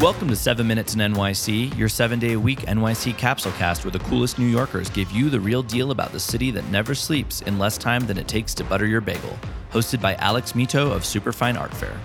[0.00, 3.92] Welcome to 7 Minutes in NYC, your seven day a week NYC capsule cast where
[3.92, 7.42] the coolest New Yorkers give you the real deal about the city that never sleeps
[7.42, 9.38] in less time than it takes to butter your bagel.
[9.70, 11.96] Hosted by Alex Mitow of Superfine Art Fair.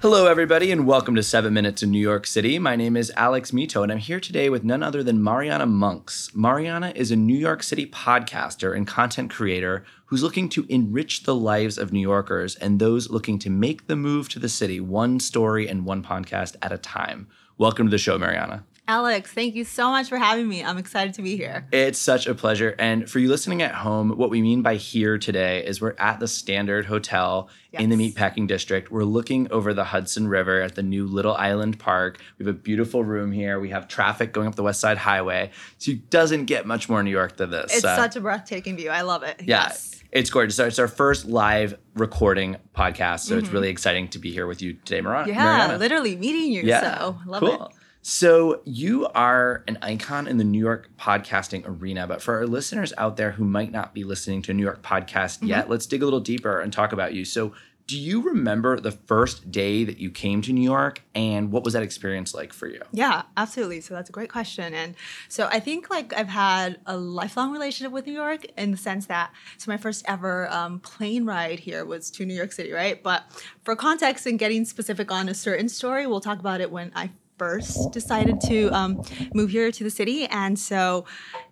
[0.00, 2.56] Hello, everybody, and welcome to 7 Minutes in New York City.
[2.60, 6.30] My name is Alex Mitow, and I'm here today with none other than Mariana Monks.
[6.36, 11.34] Mariana is a New York City podcaster and content creator who's looking to enrich the
[11.34, 15.18] lives of New Yorkers and those looking to make the move to the city one
[15.18, 17.26] story and one podcast at a time.
[17.56, 18.64] Welcome to the show, Mariana.
[18.88, 20.64] Alex, thank you so much for having me.
[20.64, 21.66] I'm excited to be here.
[21.72, 22.74] It's such a pleasure.
[22.78, 26.20] And for you listening at home, what we mean by here today is we're at
[26.20, 27.82] the Standard Hotel yes.
[27.82, 28.90] in the Meatpacking District.
[28.90, 32.18] We're looking over the Hudson River at the new Little Island Park.
[32.38, 33.60] We have a beautiful room here.
[33.60, 35.50] We have traffic going up the West Side Highway.
[35.76, 37.74] So it doesn't get much more New York than this.
[37.74, 38.88] It's uh, such a breathtaking view.
[38.88, 39.36] I love it.
[39.40, 39.64] Yeah.
[39.64, 40.02] Yes.
[40.12, 40.56] It's gorgeous.
[40.56, 43.20] So it's our first live recording podcast.
[43.20, 43.44] So mm-hmm.
[43.44, 45.28] it's really exciting to be here with you today, Mariana.
[45.28, 45.76] Yeah, Mariana.
[45.76, 46.62] literally meeting you.
[46.62, 46.80] Yeah.
[46.80, 47.66] So love cool.
[47.66, 47.72] it.
[48.10, 52.94] So, you are an icon in the New York podcasting arena, but for our listeners
[52.96, 55.48] out there who might not be listening to a New York podcast mm-hmm.
[55.48, 57.26] yet, let's dig a little deeper and talk about you.
[57.26, 57.52] So,
[57.86, 61.74] do you remember the first day that you came to New York and what was
[61.74, 62.80] that experience like for you?
[62.92, 63.82] Yeah, absolutely.
[63.82, 64.72] So that's a great question.
[64.72, 64.94] And
[65.28, 69.06] so I think like I've had a lifelong relationship with New York in the sense
[69.06, 73.02] that so my first ever um, plane ride here was to New York City, right?
[73.02, 73.24] But
[73.64, 77.10] for context and getting specific on a certain story, we'll talk about it when I
[77.38, 79.02] first decided to um,
[79.34, 80.26] move here to the city.
[80.26, 81.04] And so,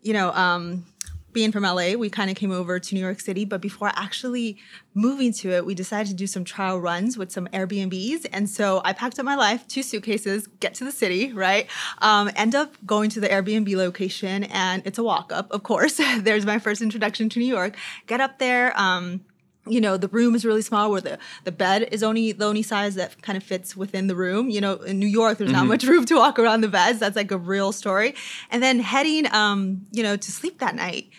[0.00, 0.84] you know, um,
[1.32, 3.44] being from LA, we kind of came over to New York City.
[3.44, 4.58] But before actually
[4.94, 8.26] moving to it, we decided to do some trial runs with some Airbnbs.
[8.32, 11.68] And so I packed up my life, two suitcases, get to the city, right?
[11.98, 16.00] Um, end up going to the Airbnb location, and it's a walk up, of course.
[16.18, 17.76] There's my first introduction to New York.
[18.06, 18.78] Get up there.
[18.78, 19.22] Um,
[19.66, 22.62] you know the room is really small where the, the bed is only the only
[22.62, 24.50] size that kind of fits within the room.
[24.50, 25.60] You know in new york there's mm-hmm.
[25.60, 26.98] not much room to walk around the beds.
[26.98, 28.14] That's like a real story.
[28.50, 31.10] And then heading um you know to sleep that night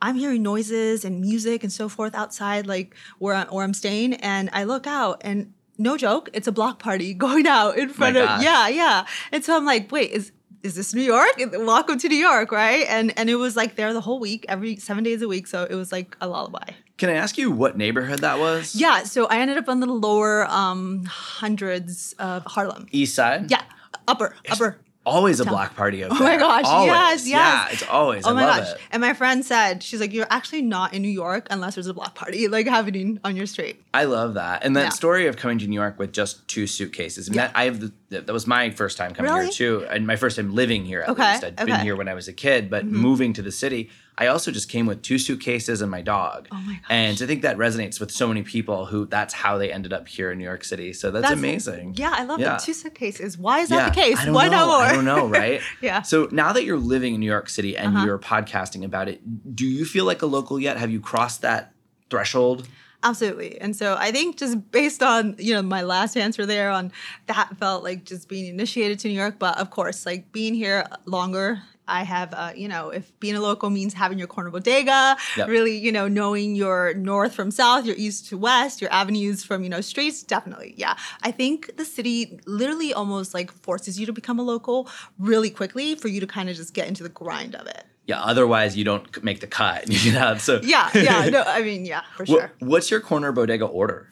[0.00, 4.14] i'm hearing noises and music and so forth outside like where, I, where i'm staying.
[4.14, 8.16] And i look out and no joke it's a block party going out in front
[8.16, 9.06] of yeah yeah.
[9.30, 11.30] And so i'm like wait is is this New York?
[11.38, 12.86] Welcome to New York, right?
[12.88, 15.46] And and it was like there the whole week, every seven days a week.
[15.46, 16.64] So it was like a lullaby.
[16.98, 18.74] Can I ask you what neighborhood that was?
[18.76, 22.86] Yeah, so I ended up on the lower um, hundreds of Harlem.
[22.92, 23.50] East side?
[23.50, 23.62] Yeah,
[24.06, 24.78] upper, upper.
[25.04, 26.04] Always a black party.
[26.04, 26.88] Oh my gosh, always.
[26.88, 27.28] yes, yes.
[27.28, 28.24] Yeah, it's always.
[28.24, 28.70] Oh I my gosh.
[28.70, 28.78] It.
[28.92, 31.94] And my friend said, she's like, you're actually not in New York unless there's a
[31.94, 33.82] black party like happening on your street.
[33.92, 34.64] I love that.
[34.64, 34.88] And that yeah.
[34.90, 37.28] story of coming to New York with just two suitcases.
[37.28, 37.48] Yeah.
[37.48, 39.46] that, I have the, that was my first time coming really?
[39.46, 39.86] here too.
[39.90, 41.32] And my first time living here at okay.
[41.32, 41.44] least.
[41.44, 41.72] I'd okay.
[41.72, 42.96] been here when I was a kid, but mm-hmm.
[42.96, 46.48] moving to the city I also just came with two suitcases and my dog.
[46.52, 46.84] Oh my gosh.
[46.90, 50.06] And I think that resonates with so many people who that's how they ended up
[50.06, 50.92] here in New York City.
[50.92, 51.94] So that's, that's amazing.
[51.96, 52.58] Yeah, I love yeah.
[52.58, 53.38] Two suitcases.
[53.38, 53.76] Why is yeah.
[53.76, 54.26] that the case?
[54.26, 54.52] Why know.
[54.52, 54.76] not more?
[54.76, 55.62] I don't know, right?
[55.80, 56.02] yeah.
[56.02, 58.06] So now that you're living in New York City and uh-huh.
[58.06, 60.76] you're podcasting about it, do you feel like a local yet?
[60.76, 61.72] Have you crossed that
[62.10, 62.68] threshold?
[63.04, 63.60] Absolutely.
[63.60, 66.92] And so I think just based on, you know, my last answer there on
[67.26, 70.86] that felt like just being initiated to New York, but of course, like being here
[71.06, 75.16] longer I have, uh, you know, if being a local means having your corner bodega,
[75.36, 75.48] yep.
[75.48, 79.64] really, you know, knowing your north from south, your east to west, your avenues from,
[79.64, 80.74] you know, streets, definitely.
[80.76, 80.96] Yeah.
[81.22, 84.88] I think the city literally almost like forces you to become a local
[85.18, 87.84] really quickly for you to kind of just get into the grind of it.
[88.06, 89.88] Yeah, otherwise you don't make the cut.
[90.04, 92.52] You know, so yeah, yeah, no, I mean, yeah, for sure.
[92.58, 94.08] What's your corner bodega order?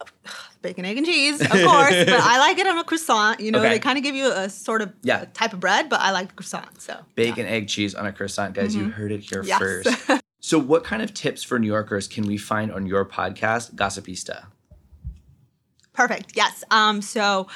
[0.62, 1.64] bacon, egg, and cheese, of course.
[1.64, 3.40] but I like it on a croissant.
[3.40, 3.70] You know, okay.
[3.70, 5.26] they kind of give you a sort of yeah.
[5.34, 6.80] type of bread, but I like the croissant.
[6.80, 7.52] So bacon, yeah.
[7.52, 8.74] egg, cheese on a croissant, guys.
[8.74, 8.86] Mm-hmm.
[8.86, 9.58] You heard it here yes.
[9.58, 10.22] first.
[10.40, 14.46] so, what kind of tips for New Yorkers can we find on your podcast, Gossipnista?
[15.92, 16.32] Perfect.
[16.34, 16.64] Yes.
[16.70, 17.02] Um.
[17.02, 17.48] So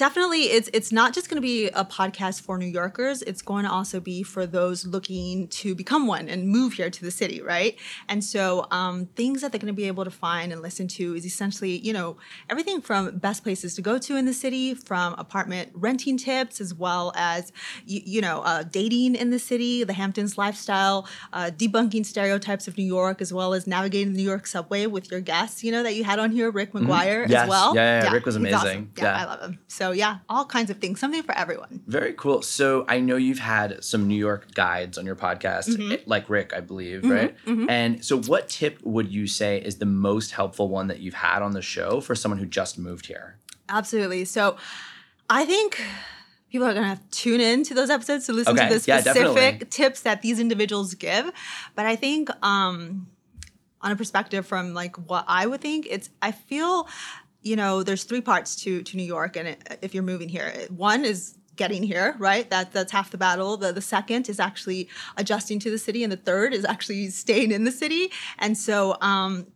[0.00, 3.20] definitely it's it's not just going to be a podcast for New Yorkers.
[3.20, 7.02] It's going to also be for those looking to become one and move here to
[7.04, 7.78] the city, right?
[8.08, 11.14] And so um, things that they're going to be able to find and listen to
[11.14, 12.16] is essentially, you know,
[12.48, 16.72] everything from best places to go to in the city, from apartment renting tips, as
[16.72, 17.52] well as
[17.84, 22.78] you, you know uh, dating in the city, the Hamptons lifestyle, uh, debunking stereotypes of
[22.78, 25.62] New York, as well as navigating the New York subway with your guests.
[25.62, 27.32] You know that you had on here, Rick McGuire, mm-hmm.
[27.32, 27.42] yes.
[27.42, 27.76] as well.
[27.76, 28.56] Yeah, yeah, yeah, Rick was amazing.
[28.56, 28.92] Awesome.
[28.96, 29.58] Yeah, yeah, I love him.
[29.68, 31.82] So yeah, all kinds of things, something for everyone.
[31.86, 32.42] Very cool.
[32.42, 35.92] So I know you've had some New York guides on your podcast, mm-hmm.
[35.92, 37.10] Eh, like Rick, I believe, mm-hmm.
[37.10, 37.36] right?
[37.46, 37.70] Mm-hmm.
[37.70, 41.42] And so, what tip would you say is the most helpful one that you've had
[41.42, 43.38] on the show for someone who just moved here?
[43.70, 44.24] Absolutely.
[44.24, 44.56] So
[45.28, 45.80] I think
[46.50, 48.68] people are going to have to tune in to those episodes to listen okay.
[48.68, 51.30] to the specific yeah, tips that these individuals give.
[51.74, 53.06] But I think, um,
[53.80, 56.86] on a perspective from like what I would think, it's I feel
[57.42, 60.52] you know, there's three parts to to New York, and it, if you're moving here,
[60.68, 62.48] one is getting here, right?
[62.50, 63.56] That that's half the battle.
[63.56, 67.52] The the second is actually adjusting to the city, and the third is actually staying
[67.52, 68.10] in the city.
[68.38, 69.46] And so, um,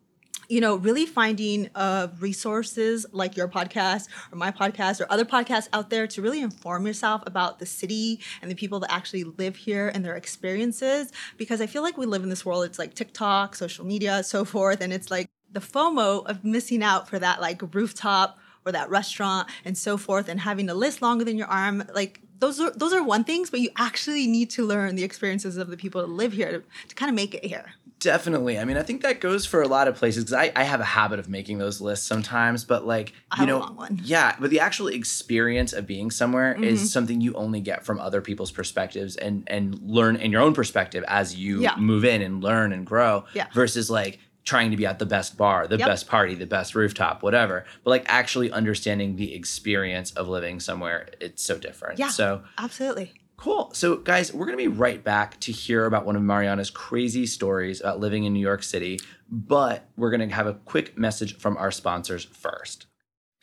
[0.48, 5.68] you know, really finding uh, resources like your podcast or my podcast or other podcasts
[5.72, 9.56] out there to really inform yourself about the city and the people that actually live
[9.56, 11.12] here and their experiences.
[11.38, 14.44] Because I feel like we live in this world, it's like TikTok, social media, so
[14.44, 14.80] forth.
[14.82, 19.48] And it's like the FOMO of missing out for that like rooftop or that restaurant
[19.64, 21.84] and so forth and having a list longer than your arm.
[21.94, 25.56] Like those are those are one things, but you actually need to learn the experiences
[25.56, 27.72] of the people that live here to, to kind of make it here.
[28.00, 28.58] Definitely.
[28.58, 30.80] I mean, I think that goes for a lot of places because I, I have
[30.80, 34.88] a habit of making those lists sometimes, but like, you know, yeah, but the actual
[34.88, 36.64] experience of being somewhere mm-hmm.
[36.64, 40.52] is something you only get from other people's perspectives and, and learn in your own
[40.52, 41.76] perspective as you yeah.
[41.76, 43.46] move in and learn and grow yeah.
[43.54, 45.88] versus like trying to be at the best bar, the yep.
[45.88, 47.64] best party, the best rooftop, whatever.
[47.82, 51.98] But like actually understanding the experience of living somewhere, it's so different.
[51.98, 52.08] Yeah.
[52.08, 53.14] So absolutely.
[53.36, 53.70] Cool.
[53.74, 57.26] So, guys, we're going to be right back to hear about one of Mariana's crazy
[57.26, 61.36] stories about living in New York City, but we're going to have a quick message
[61.38, 62.86] from our sponsors first.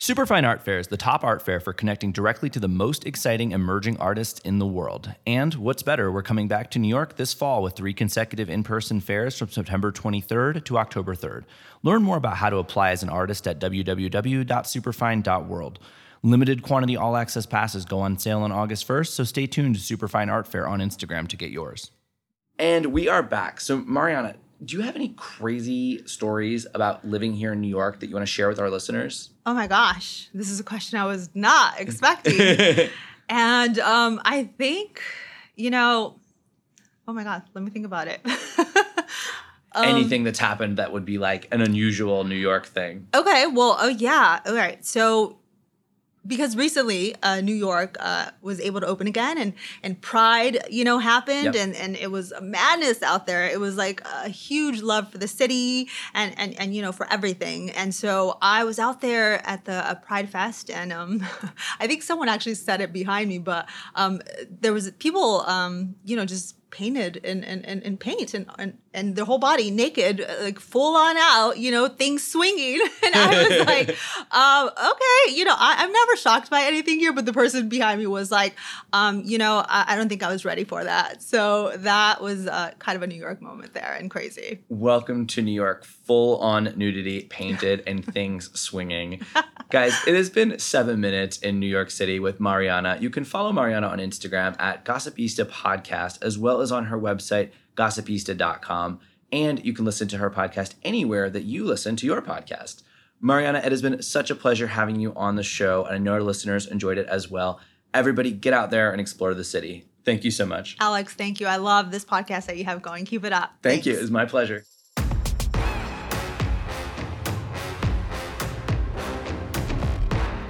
[0.02, 3.52] Superfine Art Fair is the top art fair for connecting directly to the most exciting
[3.52, 5.14] emerging artists in the world.
[5.28, 8.64] And what's better, we're coming back to New York this fall with three consecutive in
[8.64, 11.44] person fairs from September 23rd to October 3rd.
[11.84, 15.78] Learn more about how to apply as an artist at www.superfine.world.
[16.24, 19.80] Limited quantity all access passes go on sale on August 1st, so stay tuned to
[19.80, 21.92] Superfine Art Fair on Instagram to get yours.
[22.58, 23.60] And we are back.
[23.60, 24.34] So, Mariana,
[24.64, 28.26] do you have any crazy stories about living here in New York that you want
[28.26, 29.30] to share with our listeners?
[29.44, 32.88] Oh my gosh, this is a question I was not expecting.
[33.28, 35.02] and um, I think,
[35.56, 36.20] you know,
[37.08, 38.20] oh my God, let me think about it.
[39.74, 43.08] um, Anything that's happened that would be like an unusual New York thing.
[43.14, 44.40] Okay, well, oh yeah.
[44.46, 44.84] All right.
[44.84, 45.38] So
[46.26, 49.52] because recently uh, New York uh, was able to open again and
[49.82, 51.56] and Pride you know happened yep.
[51.56, 55.18] and and it was a madness out there it was like a huge love for
[55.18, 59.46] the city and and and you know for everything and so I was out there
[59.46, 61.26] at the uh, Pride Fest and um,
[61.80, 66.16] I think someone actually said it behind me but um, there was people um, you
[66.16, 70.26] know just painted in, in, in, in paint and, and, and their whole body naked,
[70.40, 72.80] like full on out, you know, things swinging.
[73.04, 73.88] And I was like,
[74.30, 78.00] um, okay, you know, I, am never shocked by anything here, but the person behind
[78.00, 78.54] me was like,
[78.92, 81.20] um, you know, I, I, don't think I was ready for that.
[81.20, 84.60] So that was uh, kind of a New York moment there and crazy.
[84.68, 89.20] Welcome to New York, full on nudity, painted, and things swinging.
[89.70, 92.98] Guys, it has been seven minutes in New York City with Mariana.
[93.00, 97.50] You can follow Mariana on Instagram at Gossipnista Podcast, as well as on her website,
[97.76, 99.00] gossipnista.com.
[99.32, 102.82] And you can listen to her podcast anywhere that you listen to your podcast.
[103.20, 106.12] Mariana, it has been such a pleasure having you on the show, and I know
[106.12, 107.60] our listeners enjoyed it as well.
[107.94, 109.86] Everybody, get out there and explore the city.
[110.04, 110.76] Thank you so much.
[110.80, 111.46] Alex, thank you.
[111.46, 113.04] I love this podcast that you have going.
[113.04, 113.52] Keep it up.
[113.62, 113.86] Thank Thanks.
[113.86, 113.98] you.
[113.98, 114.64] It's my pleasure.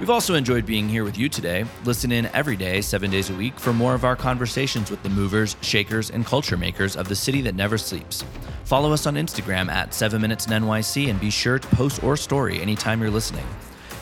[0.03, 1.63] We've also enjoyed being here with you today.
[1.85, 5.07] Listen in every day, seven days a week, for more of our conversations with the
[5.07, 8.21] movers, shakers, and culture makers of the city that never sleeps.
[8.65, 12.17] Follow us on Instagram at 7 Minutes in NYC and be sure to post or
[12.17, 13.45] story anytime you're listening.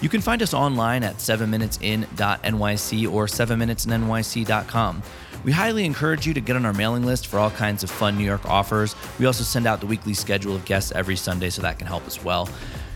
[0.02, 5.04] You can find us online at 7minutesin.nyc or 7minutesinnyc.com.
[5.44, 8.18] We highly encourage you to get on our mailing list for all kinds of fun
[8.18, 8.96] New York offers.
[9.20, 12.08] We also send out the weekly schedule of guests every Sunday, so that can help
[12.08, 12.50] as well.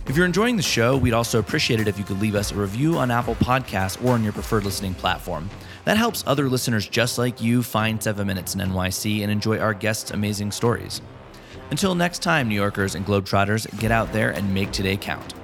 [0.08, 2.56] If you're enjoying the show, we'd also appreciate it if you could leave us a
[2.56, 5.50] review on Apple Podcasts or on your preferred listening platform.
[5.86, 9.74] That helps other listeners just like you find 7 Minutes in NYC and enjoy our
[9.74, 11.02] guests' amazing stories.
[11.72, 15.35] Until next time, New Yorkers and Globetrotters, get out there and make today count.